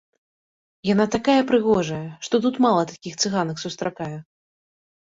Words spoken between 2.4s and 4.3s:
тут мала такіх цыганак сустракаю.